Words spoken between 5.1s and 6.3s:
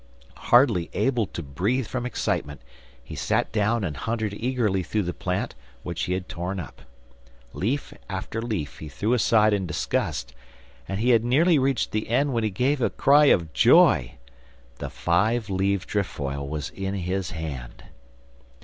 plant which he had